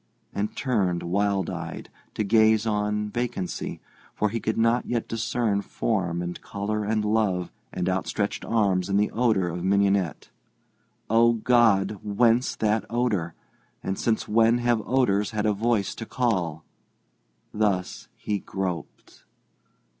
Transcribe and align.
and 0.33 0.55
turned, 0.57 1.03
wild 1.03 1.47
eyed, 1.47 1.87
to 2.15 2.23
gaze 2.23 2.65
on 2.65 3.07
vacancy, 3.11 3.79
for 4.15 4.29
he 4.29 4.39
could 4.39 4.57
not 4.57 4.87
yet 4.87 5.07
discern 5.07 5.61
form 5.61 6.23
and 6.23 6.41
colour 6.41 6.83
and 6.83 7.05
love 7.05 7.51
and 7.71 7.87
outstretched 7.87 8.43
arms 8.43 8.89
in 8.89 8.97
the 8.97 9.11
odour 9.11 9.47
of 9.47 9.63
mignonette. 9.63 10.31
Oh, 11.07 11.33
God! 11.33 11.99
whence 12.01 12.55
that 12.55 12.83
odour, 12.89 13.35
and 13.83 13.95
since 13.95 14.27
when 14.27 14.57
have 14.57 14.81
odours 14.87 15.29
had 15.33 15.45
a 15.45 15.53
voice 15.53 15.93
to 15.93 16.07
call? 16.07 16.65
Thus 17.53 18.07
he 18.17 18.39
groped. 18.39 19.23